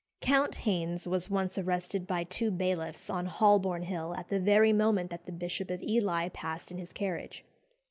"Count" 0.21 0.55
Haines 0.65 1.05
was 1.05 1.29
once 1.29 1.59
arrested 1.59 2.07
by 2.07 2.23
two 2.23 2.49
bailiffs 2.49 3.07
on 3.07 3.27
Holborn 3.27 3.83
Hill 3.83 4.15
at 4.15 4.29
the 4.29 4.39
very 4.39 4.73
moment 4.73 5.11
that 5.11 5.27
the 5.27 5.31
Bishop 5.31 5.69
of 5.69 5.83
Ely 5.83 6.27
passed 6.29 6.71
in 6.71 6.79
his 6.79 6.91
carriage. 6.91 7.45